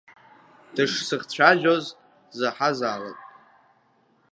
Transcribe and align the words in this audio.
Дышсыхцәажәоз 0.73 1.85
заҳазаалак! 2.37 3.19